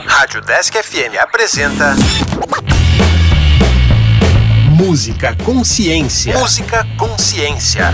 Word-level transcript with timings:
Rádio 0.00 0.40
Desk 0.40 0.74
FM 0.74 1.18
apresenta. 1.20 1.94
Música 4.70 5.36
Consciência. 5.44 6.38
Música 6.38 6.86
Consciência. 6.96 7.92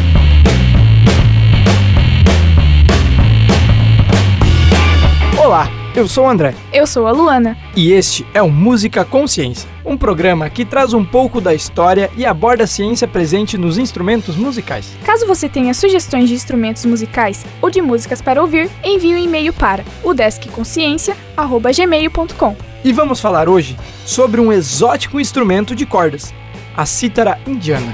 Olá, 5.37 5.69
eu 5.95 6.06
sou 6.06 6.26
o 6.26 6.29
André. 6.29 6.54
Eu 6.72 6.87
sou 6.87 7.08
a 7.08 7.11
Luana. 7.11 7.56
E 7.74 7.92
este 7.92 8.24
é 8.33 8.40
o 8.40 8.49
Música 8.49 9.04
Consciência, 9.04 9.69
um 9.89 9.97
programa 9.97 10.51
que 10.51 10.65
traz 10.65 10.93
um 10.93 11.05
pouco 11.05 11.41
da 11.41 11.55
história 11.55 12.11
e 12.17 12.27
aborda 12.27 12.65
a 12.65 12.67
ciência 12.67 13.07
presente 13.09 13.57
nos 13.57 13.79
instrumentos 13.79 14.35
musicais. 14.37 14.91
Caso 15.05 15.25
você 15.27 15.49
tenha 15.49 15.73
sugestões 15.73 16.29
de 16.29 16.34
instrumentos 16.34 16.84
musicais 16.84 17.47
ou 17.62 17.70
de 17.70 17.80
músicas 17.80 18.20
para 18.20 18.43
ouvir, 18.43 18.69
envie 18.84 19.15
um 19.15 19.19
e-mail 19.19 19.52
para 19.52 19.84
o 20.05 20.12
deskconsciência@gmail.com. 20.12 22.56
E 22.84 22.93
vamos 22.93 23.20
falar 23.20 23.48
hoje 23.48 23.77
sobre 24.05 24.41
um 24.41 24.52
exótico 24.52 25.19
instrumento 25.19 25.74
de 25.74 25.84
cordas, 25.87 26.32
a 26.77 26.87
cítara 26.87 27.41
indiana. 27.46 27.93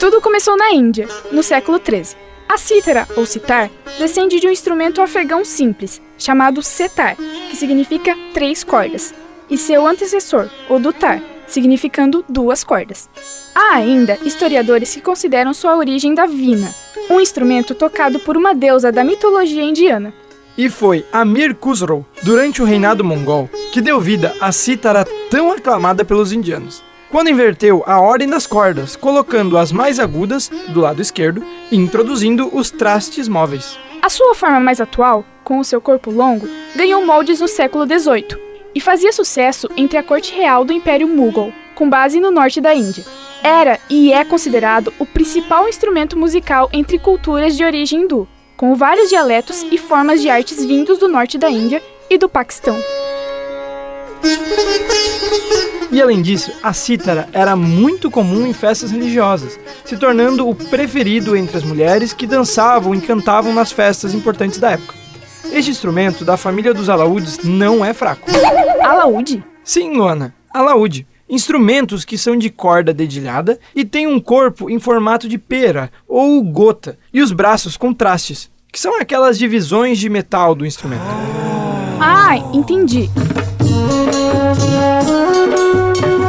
Tudo 0.00 0.20
começou 0.20 0.56
na 0.56 0.72
Índia, 0.72 1.06
no 1.30 1.42
século 1.42 1.78
13. 1.78 2.25
A 2.48 2.58
cítara, 2.58 3.08
ou 3.16 3.26
citar, 3.26 3.70
descende 3.98 4.38
de 4.38 4.46
um 4.46 4.50
instrumento 4.50 5.02
afegão 5.02 5.44
simples, 5.44 6.00
chamado 6.16 6.62
setar, 6.62 7.16
que 7.50 7.56
significa 7.56 8.16
três 8.32 8.62
cordas, 8.62 9.12
e 9.50 9.58
seu 9.58 9.86
antecessor, 9.86 10.48
o 10.68 10.78
dutar, 10.78 11.20
significando 11.46 12.24
duas 12.28 12.62
cordas. 12.62 13.10
Há 13.54 13.74
ainda 13.74 14.18
historiadores 14.24 14.94
que 14.94 15.00
consideram 15.00 15.52
sua 15.52 15.76
origem 15.76 16.14
da 16.14 16.26
vina, 16.26 16.72
um 17.10 17.20
instrumento 17.20 17.74
tocado 17.74 18.20
por 18.20 18.36
uma 18.36 18.54
deusa 18.54 18.92
da 18.92 19.02
mitologia 19.02 19.62
indiana. 19.62 20.14
E 20.56 20.70
foi 20.70 21.04
Amir 21.12 21.54
Khusro, 21.54 22.06
durante 22.22 22.62
o 22.62 22.64
reinado 22.64 23.04
mongol, 23.04 23.50
que 23.72 23.80
deu 23.80 24.00
vida 24.00 24.34
à 24.40 24.52
cítara 24.52 25.04
tão 25.30 25.50
aclamada 25.50 26.04
pelos 26.04 26.32
indianos 26.32 26.85
quando 27.10 27.30
inverteu 27.30 27.82
a 27.86 28.00
ordem 28.00 28.28
das 28.28 28.46
cordas, 28.46 28.96
colocando 28.96 29.56
as 29.56 29.72
mais 29.72 29.98
agudas 29.98 30.48
do 30.68 30.80
lado 30.80 31.00
esquerdo 31.00 31.44
e 31.70 31.76
introduzindo 31.76 32.48
os 32.54 32.70
trastes 32.70 33.28
móveis. 33.28 33.78
A 34.02 34.08
sua 34.08 34.34
forma 34.34 34.60
mais 34.60 34.80
atual, 34.80 35.24
com 35.42 35.58
o 35.58 35.64
seu 35.64 35.80
corpo 35.80 36.10
longo, 36.10 36.48
ganhou 36.74 37.04
moldes 37.04 37.40
no 37.40 37.48
século 37.48 37.86
XVIII 37.86 38.38
e 38.74 38.80
fazia 38.80 39.12
sucesso 39.12 39.68
entre 39.76 39.98
a 39.98 40.02
corte 40.02 40.34
real 40.34 40.64
do 40.64 40.72
Império 40.72 41.08
Mughal, 41.08 41.52
com 41.74 41.88
base 41.88 42.20
no 42.20 42.30
norte 42.30 42.60
da 42.60 42.74
Índia. 42.74 43.04
Era 43.42 43.78
e 43.88 44.12
é 44.12 44.24
considerado 44.24 44.92
o 44.98 45.06
principal 45.06 45.68
instrumento 45.68 46.16
musical 46.16 46.68
entre 46.72 46.98
culturas 46.98 47.56
de 47.56 47.64
origem 47.64 48.02
hindu, 48.02 48.28
com 48.56 48.74
vários 48.74 49.08
dialetos 49.08 49.64
e 49.70 49.78
formas 49.78 50.20
de 50.20 50.28
artes 50.28 50.64
vindos 50.64 50.98
do 50.98 51.08
norte 51.08 51.38
da 51.38 51.50
Índia 51.50 51.82
e 52.08 52.18
do 52.18 52.28
Paquistão. 52.28 52.76
E 55.90 56.02
além 56.02 56.20
disso, 56.20 56.52
a 56.62 56.72
cítara 56.72 57.26
era 57.32 57.56
muito 57.56 58.10
comum 58.10 58.46
em 58.46 58.52
festas 58.52 58.90
religiosas, 58.90 59.58
se 59.84 59.96
tornando 59.96 60.46
o 60.46 60.54
preferido 60.54 61.34
entre 61.34 61.56
as 61.56 61.62
mulheres 61.62 62.12
que 62.12 62.26
dançavam 62.26 62.94
e 62.94 63.00
cantavam 63.00 63.54
nas 63.54 63.72
festas 63.72 64.12
importantes 64.12 64.58
da 64.58 64.72
época. 64.72 64.94
Este 65.50 65.70
instrumento 65.70 66.24
da 66.24 66.36
família 66.36 66.74
dos 66.74 66.90
alaúdes 66.90 67.38
não 67.42 67.82
é 67.84 67.94
fraco. 67.94 68.28
Alaúde? 68.82 69.42
Sim, 69.64 69.96
Luana, 69.96 70.34
alaúde. 70.52 71.06
Instrumentos 71.28 72.04
que 72.04 72.18
são 72.18 72.36
de 72.36 72.50
corda 72.50 72.92
dedilhada 72.92 73.58
e 73.74 73.84
têm 73.84 74.06
um 74.06 74.20
corpo 74.20 74.68
em 74.68 74.78
formato 74.78 75.28
de 75.28 75.38
pera 75.38 75.90
ou 76.06 76.42
gota, 76.42 76.98
e 77.12 77.22
os 77.22 77.32
braços 77.32 77.76
com 77.76 77.94
trastes, 77.94 78.50
que 78.70 78.78
são 78.78 79.00
aquelas 79.00 79.38
divisões 79.38 79.98
de 79.98 80.10
metal 80.10 80.54
do 80.54 80.66
instrumento. 80.66 81.02
Ah, 81.98 82.36
entendi. 82.52 83.10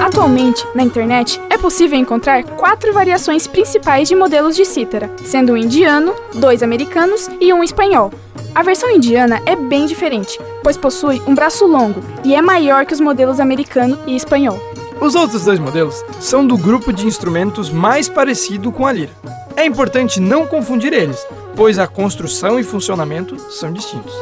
Atualmente, 0.05 0.65
na 0.73 0.83
internet, 0.83 1.39
é 1.49 1.57
possível 1.57 1.97
encontrar 1.97 2.43
quatro 2.43 2.93
variações 2.93 3.47
principais 3.47 4.07
de 4.07 4.15
modelos 4.15 4.55
de 4.55 4.65
cítara, 4.65 5.09
sendo 5.23 5.53
um 5.53 5.57
indiano, 5.57 6.13
dois 6.33 6.63
americanos 6.63 7.29
e 7.39 7.53
um 7.53 7.63
espanhol. 7.63 8.11
A 8.55 8.63
versão 8.63 8.89
indiana 8.89 9.41
é 9.45 9.55
bem 9.55 9.85
diferente, 9.85 10.39
pois 10.63 10.75
possui 10.75 11.21
um 11.27 11.35
braço 11.35 11.65
longo 11.67 12.01
e 12.23 12.33
é 12.33 12.41
maior 12.41 12.85
que 12.85 12.93
os 12.93 12.99
modelos 12.99 13.39
americano 13.39 13.99
e 14.07 14.15
espanhol. 14.15 14.59
Os 14.99 15.13
outros 15.13 15.45
dois 15.45 15.59
modelos 15.59 16.03
são 16.19 16.45
do 16.45 16.57
grupo 16.57 16.91
de 16.91 17.05
instrumentos 17.05 17.69
mais 17.69 18.09
parecido 18.09 18.71
com 18.71 18.85
a 18.85 18.91
lira. 18.91 19.11
É 19.55 19.65
importante 19.65 20.19
não 20.19 20.47
confundir 20.47 20.91
eles, 20.91 21.25
pois 21.55 21.77
a 21.77 21.87
construção 21.87 22.59
e 22.59 22.63
funcionamento 22.63 23.37
são 23.51 23.71
distintos. 23.71 24.13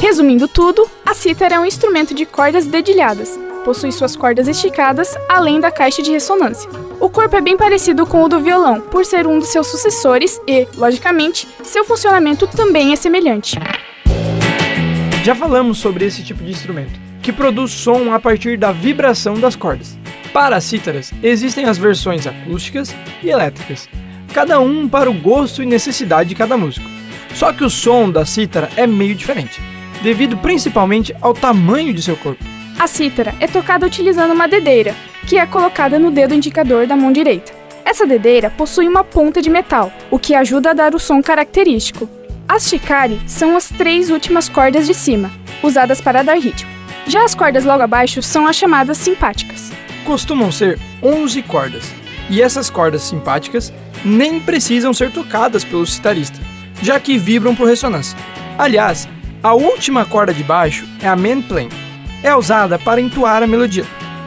Resumindo 0.00 0.46
tudo, 0.46 0.88
a 1.04 1.12
cítara 1.12 1.56
é 1.56 1.60
um 1.60 1.66
instrumento 1.66 2.14
de 2.14 2.24
cordas 2.24 2.66
dedilhadas, 2.66 3.36
possui 3.64 3.90
suas 3.90 4.14
cordas 4.14 4.46
esticadas, 4.46 5.16
além 5.28 5.58
da 5.58 5.72
caixa 5.72 6.00
de 6.00 6.12
ressonância. 6.12 6.70
O 7.00 7.10
corpo 7.10 7.34
é 7.34 7.40
bem 7.40 7.56
parecido 7.56 8.06
com 8.06 8.22
o 8.22 8.28
do 8.28 8.38
violão, 8.38 8.80
por 8.80 9.04
ser 9.04 9.26
um 9.26 9.40
dos 9.40 9.48
seus 9.48 9.66
sucessores 9.66 10.40
e, 10.46 10.68
logicamente, 10.76 11.48
seu 11.64 11.84
funcionamento 11.84 12.46
também 12.46 12.92
é 12.92 12.96
semelhante. 12.96 13.58
Já 15.24 15.34
falamos 15.34 15.78
sobre 15.78 16.04
esse 16.04 16.22
tipo 16.22 16.44
de 16.44 16.52
instrumento, 16.52 16.98
que 17.20 17.32
produz 17.32 17.72
som 17.72 18.12
a 18.14 18.20
partir 18.20 18.56
da 18.56 18.70
vibração 18.70 19.34
das 19.34 19.56
cordas. 19.56 19.98
Para 20.32 20.56
as 20.56 20.64
cítaras, 20.64 21.12
existem 21.24 21.64
as 21.64 21.76
versões 21.76 22.24
acústicas 22.24 22.94
e 23.20 23.30
elétricas, 23.30 23.88
cada 24.32 24.60
um 24.60 24.88
para 24.88 25.10
o 25.10 25.14
gosto 25.14 25.60
e 25.60 25.66
necessidade 25.66 26.28
de 26.28 26.36
cada 26.36 26.56
músico. 26.56 26.88
Só 27.34 27.52
que 27.52 27.64
o 27.64 27.70
som 27.70 28.08
da 28.08 28.24
cítara 28.24 28.70
é 28.76 28.86
meio 28.86 29.14
diferente, 29.14 29.60
devido 30.02 30.36
principalmente 30.38 31.14
ao 31.20 31.34
tamanho 31.34 31.92
de 31.92 32.02
seu 32.02 32.16
corpo. 32.16 32.44
A 32.78 32.86
cítara 32.86 33.34
é 33.40 33.46
tocada 33.46 33.86
utilizando 33.86 34.32
uma 34.32 34.46
dedeira, 34.46 34.94
que 35.26 35.36
é 35.36 35.44
colocada 35.46 35.98
no 35.98 36.10
dedo 36.10 36.34
indicador 36.34 36.86
da 36.86 36.96
mão 36.96 37.12
direita. 37.12 37.52
Essa 37.84 38.06
dedeira 38.06 38.50
possui 38.50 38.86
uma 38.86 39.02
ponta 39.02 39.42
de 39.42 39.50
metal, 39.50 39.92
o 40.10 40.18
que 40.18 40.34
ajuda 40.34 40.70
a 40.70 40.74
dar 40.74 40.94
o 40.94 40.98
som 40.98 41.22
característico. 41.22 42.08
As 42.46 42.68
shikari 42.68 43.20
são 43.26 43.56
as 43.56 43.68
três 43.68 44.10
últimas 44.10 44.48
cordas 44.48 44.86
de 44.86 44.94
cima, 44.94 45.30
usadas 45.62 46.00
para 46.00 46.22
dar 46.22 46.38
ritmo. 46.38 46.70
Já 47.06 47.24
as 47.24 47.34
cordas 47.34 47.64
logo 47.64 47.82
abaixo 47.82 48.22
são 48.22 48.46
as 48.46 48.56
chamadas 48.56 48.98
simpáticas. 48.98 49.72
Costumam 50.04 50.52
ser 50.52 50.78
11 51.02 51.42
cordas, 51.42 51.92
e 52.30 52.40
essas 52.40 52.70
cordas 52.70 53.02
simpáticas 53.02 53.72
nem 54.04 54.38
precisam 54.38 54.92
ser 54.92 55.10
tocadas 55.10 55.64
pelo 55.64 55.86
citarista, 55.86 56.38
já 56.82 57.00
que 57.00 57.18
vibram 57.18 57.54
por 57.54 57.66
ressonância. 57.66 58.16
Aliás, 58.58 59.08
a 59.42 59.54
última 59.54 60.04
corda 60.04 60.34
de 60.34 60.42
baixo 60.42 60.86
é 61.00 61.06
a 61.06 61.14
main 61.14 61.40
plane, 61.40 61.70
é 62.22 62.34
usada 62.34 62.78
para 62.78 63.00
entoar 63.00 63.42
a 63.42 63.46
melodia. 63.46 63.84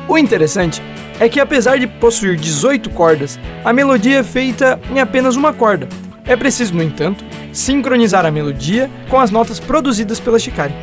O 0.08 0.18
interessante 0.18 0.82
é 1.20 1.28
que, 1.28 1.40
apesar 1.40 1.78
de 1.78 1.86
possuir 1.86 2.38
18 2.38 2.90
cordas, 2.92 3.40
a 3.64 3.74
melodia 3.74 4.20
é 4.20 4.24
feita 4.24 4.80
em 4.90 5.00
apenas 5.00 5.36
uma 5.36 5.54
corda. 5.54 5.88
É 6.26 6.36
preciso, 6.36 6.74
no 6.74 6.82
entanto, 6.82 7.26
sincronizar 7.52 8.26
a 8.26 8.32
melodia 8.32 8.90
com 9.10 9.20
as 9.20 9.32
notas 9.32 9.60
produzidas 9.60 10.20
pela 10.20 10.40
Shikari. 10.40 10.74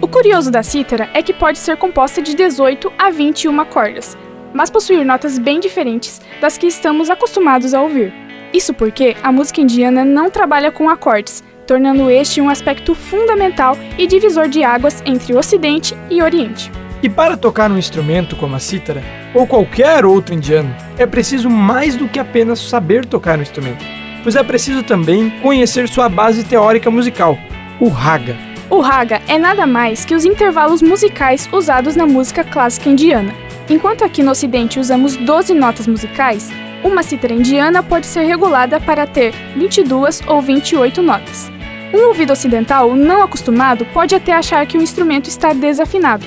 O 0.00 0.06
curioso 0.06 0.50
da 0.50 0.62
cítara 0.62 1.08
é 1.14 1.22
que 1.22 1.32
pode 1.32 1.58
ser 1.58 1.76
composta 1.76 2.20
de 2.20 2.34
18 2.34 2.92
a 2.98 3.10
21 3.10 3.64
cordas, 3.64 4.16
mas 4.52 4.70
possuir 4.70 5.04
notas 5.04 5.38
bem 5.38 5.58
diferentes 5.58 6.20
das 6.40 6.58
que 6.58 6.66
estamos 6.66 7.10
acostumados 7.10 7.74
a 7.74 7.80
ouvir. 7.80 8.12
Isso 8.52 8.72
porque 8.72 9.16
a 9.22 9.32
música 9.32 9.60
indiana 9.60 10.04
não 10.04 10.30
trabalha 10.30 10.70
com 10.70 10.88
acordes, 10.88 11.42
tornando 11.68 12.10
este 12.10 12.40
um 12.40 12.48
aspecto 12.48 12.94
fundamental 12.94 13.76
e 13.98 14.06
divisor 14.06 14.48
de 14.48 14.64
águas 14.64 15.02
entre 15.04 15.36
Ocidente 15.36 15.94
e 16.10 16.22
Oriente. 16.22 16.72
E 17.02 17.10
para 17.10 17.36
tocar 17.36 17.70
um 17.70 17.76
instrumento 17.76 18.34
como 18.34 18.56
a 18.56 18.58
cítara, 18.58 19.02
ou 19.34 19.46
qualquer 19.46 20.06
outro 20.06 20.34
indiano, 20.34 20.74
é 20.96 21.06
preciso 21.06 21.50
mais 21.50 21.94
do 21.94 22.08
que 22.08 22.18
apenas 22.18 22.58
saber 22.58 23.04
tocar 23.04 23.38
um 23.38 23.42
instrumento, 23.42 23.84
pois 24.22 24.34
é 24.34 24.42
preciso 24.42 24.82
também 24.82 25.30
conhecer 25.42 25.88
sua 25.88 26.08
base 26.08 26.42
teórica 26.42 26.90
musical, 26.90 27.38
o 27.78 27.88
raga. 27.88 28.34
O 28.70 28.80
raga 28.80 29.20
é 29.28 29.38
nada 29.38 29.66
mais 29.66 30.06
que 30.06 30.14
os 30.14 30.24
intervalos 30.24 30.80
musicais 30.80 31.48
usados 31.52 31.94
na 31.94 32.06
música 32.06 32.42
clássica 32.42 32.88
indiana. 32.88 33.32
Enquanto 33.68 34.04
aqui 34.04 34.22
no 34.22 34.30
Ocidente 34.30 34.80
usamos 34.80 35.16
12 35.16 35.52
notas 35.52 35.86
musicais, 35.86 36.50
uma 36.82 37.02
cítara 37.02 37.34
indiana 37.34 37.82
pode 37.82 38.06
ser 38.06 38.22
regulada 38.22 38.80
para 38.80 39.06
ter 39.06 39.34
22 39.54 40.22
ou 40.26 40.40
28 40.40 41.02
notas. 41.02 41.57
Um 41.92 42.08
ouvido 42.08 42.32
ocidental 42.32 42.94
não 42.94 43.22
acostumado 43.22 43.84
pode 43.86 44.14
até 44.14 44.32
achar 44.32 44.66
que 44.66 44.76
o 44.76 44.82
instrumento 44.82 45.28
está 45.28 45.52
desafinado. 45.52 46.26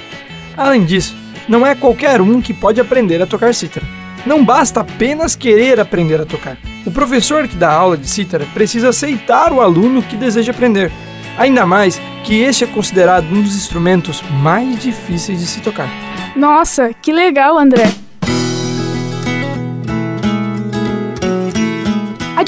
Além 0.58 0.84
disso, 0.84 1.16
não 1.48 1.66
é 1.66 1.76
qualquer 1.76 2.22
um 2.22 2.42
que 2.42 2.54
pode 2.54 2.82
aprender 2.82 3.22
a 3.22 3.28
tocar 3.28 3.54
cítara. 3.54 3.86
Não 4.26 4.44
basta 4.44 4.82
apenas 4.82 5.36
querer 5.36 5.80
aprender 5.80 6.20
a 6.20 6.26
tocar. 6.26 6.58
O 6.86 6.92
professor 6.92 7.48
que 7.48 7.56
dá 7.56 7.72
aula 7.72 7.98
de 7.98 8.08
cítara 8.08 8.46
precisa 8.54 8.90
aceitar 8.90 9.52
o 9.54 9.62
aluno 9.62 10.02
que 10.02 10.16
deseja 10.16 10.52
aprender. 10.52 10.92
Ainda 11.38 11.66
mais 11.66 12.00
que 12.24 12.40
este 12.40 12.64
é 12.64 12.68
considerado 12.68 13.26
um 13.32 13.42
dos 13.42 13.56
instrumentos 13.56 14.22
mais 14.42 14.80
difíceis 14.82 15.40
de 15.40 15.46
se 15.46 15.60
tocar. 15.62 15.90
Nossa, 16.36 16.94
que 16.94 17.12
legal, 17.12 17.58
André! 17.58 18.01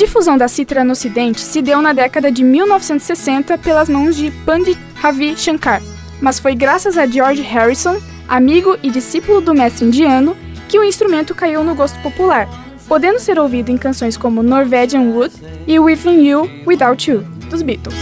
Difusão 0.05 0.37
da 0.37 0.49
cítara 0.49 0.83
no 0.83 0.91
Ocidente 0.91 1.39
se 1.39 1.61
deu 1.61 1.81
na 1.81 1.93
década 1.93 2.29
de 2.29 2.43
1960 2.43 3.57
pelas 3.57 3.87
mãos 3.87 4.17
de 4.17 4.31
Pandit 4.45 4.77
Ravi 4.95 5.33
Shankar, 5.37 5.81
mas 6.19 6.39
foi 6.39 6.53
graças 6.55 6.97
a 6.97 7.05
George 7.05 7.41
Harrison, 7.41 7.97
amigo 8.27 8.77
e 8.83 8.89
discípulo 8.89 9.39
do 9.39 9.53
mestre 9.53 9.85
indiano, 9.85 10.35
que 10.67 10.77
o 10.77 10.83
instrumento 10.83 11.33
caiu 11.33 11.63
no 11.63 11.73
gosto 11.73 11.97
popular, 12.01 12.49
podendo 12.85 13.17
ser 13.17 13.39
ouvido 13.39 13.69
em 13.69 13.77
canções 13.77 14.17
como 14.17 14.43
Norwegian 14.43 15.03
Wood 15.03 15.33
e 15.65 15.79
Within 15.79 16.27
You, 16.27 16.49
Without 16.67 17.09
You, 17.09 17.21
dos 17.49 17.61
Beatles. 17.61 17.95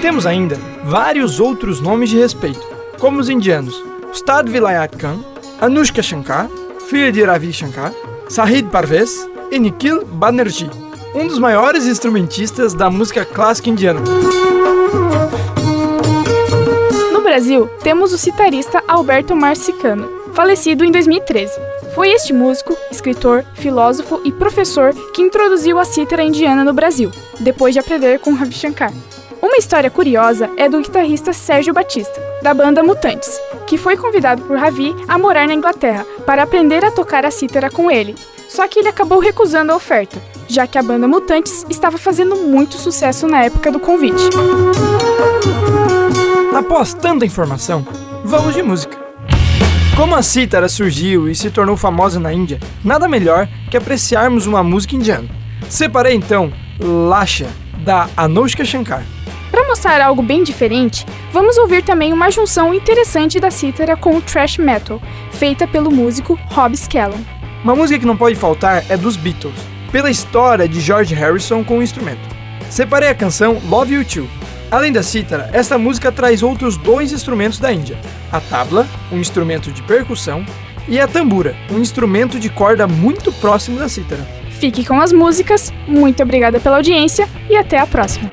Temos 0.00 0.26
ainda 0.26 0.56
vários 0.88 1.38
outros 1.38 1.82
nomes 1.82 2.08
de 2.08 2.18
respeito, 2.18 2.66
como 2.98 3.20
os 3.20 3.28
indianos 3.28 3.84
Ustad 4.10 4.50
Vilayat 4.50 4.96
Khan, 4.96 5.18
Anushka 5.60 6.02
Shankar, 6.02 6.48
filha 6.88 7.12
de 7.12 7.22
Ravi 7.22 7.52
Shankar, 7.52 7.92
Sahid 8.26 8.70
Parvez 8.70 9.28
e 9.50 9.58
Nikhil 9.58 10.06
Banerjee, 10.06 10.70
um 11.14 11.26
dos 11.26 11.38
maiores 11.38 11.86
instrumentistas 11.86 12.72
da 12.72 12.88
música 12.88 13.22
clássica 13.22 13.68
indiana. 13.68 14.00
No 17.12 17.20
Brasil, 17.20 17.68
temos 17.82 18.14
o 18.14 18.18
citarista 18.18 18.82
Alberto 18.88 19.36
Marcicano, 19.36 20.08
falecido 20.32 20.86
em 20.86 20.90
2013. 20.90 21.52
Foi 21.94 22.08
este 22.12 22.32
músico, 22.32 22.74
escritor, 22.90 23.44
filósofo 23.54 24.22
e 24.24 24.32
professor 24.32 24.94
que 25.12 25.20
introduziu 25.20 25.78
a 25.78 25.84
cítara 25.84 26.22
indiana 26.22 26.64
no 26.64 26.72
Brasil, 26.72 27.10
depois 27.40 27.74
de 27.74 27.80
aprender 27.80 28.20
com 28.20 28.32
Ravi 28.32 28.54
Shankar. 28.54 28.92
Uma 29.40 29.56
história 29.56 29.88
curiosa 29.88 30.50
é 30.56 30.68
do 30.68 30.80
guitarrista 30.80 31.32
Sérgio 31.32 31.72
Batista, 31.72 32.20
da 32.42 32.52
banda 32.52 32.82
Mutantes, 32.82 33.40
que 33.66 33.78
foi 33.78 33.96
convidado 33.96 34.42
por 34.42 34.58
Ravi 34.58 34.94
a 35.06 35.16
morar 35.16 35.46
na 35.46 35.54
Inglaterra 35.54 36.04
para 36.26 36.42
aprender 36.42 36.84
a 36.84 36.90
tocar 36.90 37.24
a 37.24 37.30
cítara 37.30 37.70
com 37.70 37.90
ele. 37.90 38.16
Só 38.48 38.66
que 38.66 38.80
ele 38.80 38.88
acabou 38.88 39.20
recusando 39.20 39.72
a 39.72 39.76
oferta, 39.76 40.20
já 40.48 40.66
que 40.66 40.78
a 40.78 40.82
banda 40.82 41.06
Mutantes 41.06 41.64
estava 41.70 41.98
fazendo 41.98 42.34
muito 42.36 42.76
sucesso 42.76 43.28
na 43.28 43.44
época 43.44 43.70
do 43.70 43.78
convite. 43.78 44.24
Após 46.52 46.92
tanta 46.94 47.24
informação, 47.24 47.86
vamos 48.24 48.54
de 48.54 48.62
música. 48.62 48.96
Como 49.96 50.14
a 50.14 50.22
cítara 50.22 50.68
surgiu 50.68 51.28
e 51.28 51.34
se 51.34 51.50
tornou 51.50 51.76
famosa 51.76 52.18
na 52.18 52.32
Índia, 52.32 52.58
nada 52.84 53.06
melhor 53.06 53.48
que 53.70 53.76
apreciarmos 53.76 54.46
uma 54.46 54.62
música 54.62 54.96
indiana. 54.96 55.28
Separei 55.68 56.14
então 56.14 56.52
Lasha, 56.80 57.48
da 57.84 58.08
Anushka 58.16 58.64
Shankar. 58.64 59.04
Para 59.58 59.66
mostrar 59.66 60.00
algo 60.00 60.22
bem 60.22 60.44
diferente, 60.44 61.04
vamos 61.32 61.58
ouvir 61.58 61.82
também 61.82 62.12
uma 62.12 62.30
junção 62.30 62.72
interessante 62.72 63.40
da 63.40 63.50
cítara 63.50 63.96
com 63.96 64.16
o 64.16 64.22
thrash 64.22 64.56
metal, 64.56 65.02
feita 65.32 65.66
pelo 65.66 65.90
músico 65.90 66.38
Rob 66.46 66.76
Scallon. 66.76 67.18
Uma 67.64 67.74
música 67.74 67.98
que 67.98 68.06
não 68.06 68.16
pode 68.16 68.36
faltar 68.36 68.84
é 68.88 68.96
dos 68.96 69.16
Beatles, 69.16 69.56
pela 69.90 70.12
história 70.12 70.68
de 70.68 70.80
George 70.80 71.12
Harrison 71.12 71.64
com 71.64 71.78
o 71.78 71.82
instrumento. 71.82 72.20
Separei 72.70 73.08
a 73.08 73.14
canção 73.16 73.60
Love 73.68 73.94
You 73.94 74.04
Too. 74.04 74.28
Além 74.70 74.92
da 74.92 75.02
cítara, 75.02 75.50
esta 75.52 75.76
música 75.76 76.12
traz 76.12 76.40
outros 76.40 76.76
dois 76.76 77.12
instrumentos 77.12 77.58
da 77.58 77.72
Índia: 77.72 77.98
a 78.30 78.40
tabla, 78.40 78.86
um 79.10 79.18
instrumento 79.18 79.72
de 79.72 79.82
percussão, 79.82 80.46
e 80.86 81.00
a 81.00 81.08
tambura, 81.08 81.56
um 81.68 81.80
instrumento 81.80 82.38
de 82.38 82.48
corda 82.48 82.86
muito 82.86 83.32
próximo 83.32 83.76
da 83.76 83.88
cítara. 83.88 84.24
Fique 84.50 84.86
com 84.86 85.00
as 85.00 85.12
músicas, 85.12 85.72
muito 85.88 86.22
obrigada 86.22 86.60
pela 86.60 86.76
audiência 86.76 87.28
e 87.50 87.56
até 87.56 87.80
a 87.80 87.86
próxima. 87.88 88.30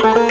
Thank 0.00 0.16
you. 0.16 0.21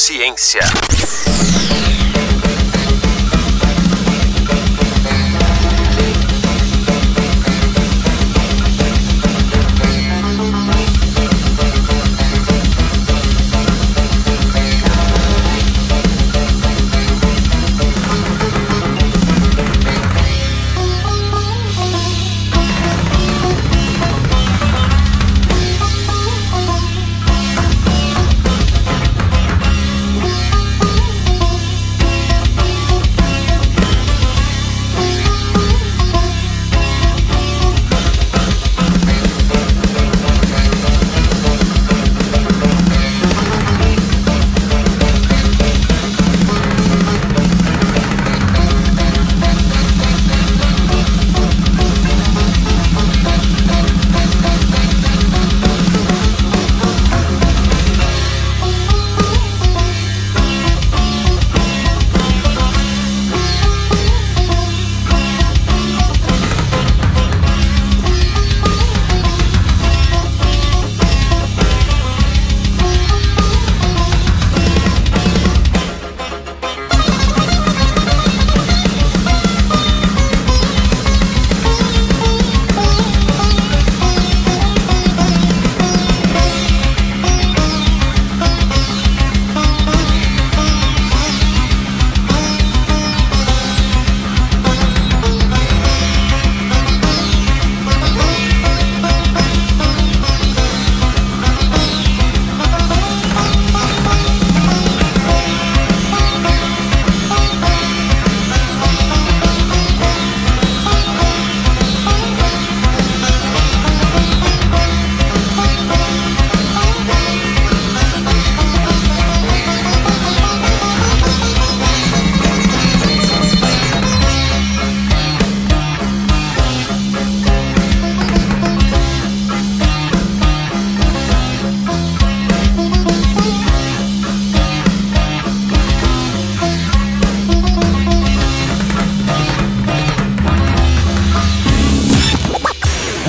Ciência. 0.00 0.79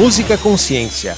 Música 0.01 0.35
Consciência. 0.35 1.15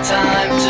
Consciência. 0.00 0.60
so 0.60 0.69